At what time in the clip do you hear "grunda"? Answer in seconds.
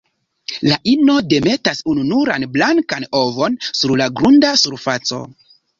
4.23-4.59